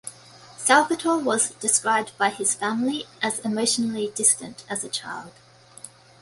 Salvatore 0.57 1.19
was 1.19 1.51
described 1.51 2.17
by 2.17 2.29
his 2.29 2.55
family 2.55 3.05
as 3.21 3.37
emotionally 3.41 4.11
distant 4.15 4.63
as 4.67 4.83
a 4.83 4.89
child. 4.89 5.31